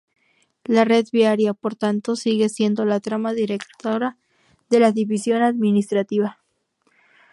La 0.63 0.83
red 0.83 1.05
viaria, 1.11 1.53
por 1.53 1.75
tanto, 1.75 2.15
sigue 2.15 2.49
siendo 2.49 2.85
la 2.85 2.99
trama 2.99 3.33
directora 3.33 4.17
de 4.71 4.79
la 4.79 4.91
división 4.91 5.43
administrativa. 5.43 6.39